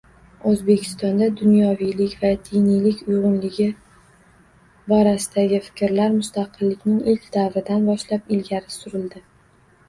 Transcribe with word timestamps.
Oʻzbekistonda 0.51 1.25
dunyoviylik 1.41 2.15
va 2.21 2.31
diniylik 2.47 3.03
uygʻunligi 3.15 3.67
borasidagi 4.93 5.61
fikrlar 5.67 6.17
mustaqillikning 6.17 6.97
ilk 7.15 7.29
davridan 7.37 7.87
boshlab 7.93 8.35
ilgari 8.39 8.75
surildi. 8.79 9.25